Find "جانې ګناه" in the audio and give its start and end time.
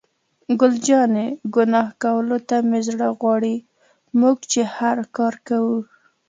0.87-1.89